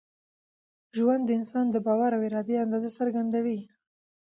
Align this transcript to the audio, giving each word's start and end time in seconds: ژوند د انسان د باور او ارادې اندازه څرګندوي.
ژوند 0.97 1.23
د 1.25 1.29
انسان 1.39 1.65
د 1.71 1.75
باور 1.85 2.11
او 2.17 2.21
ارادې 2.27 2.55
اندازه 2.65 2.89
څرګندوي. 2.97 3.59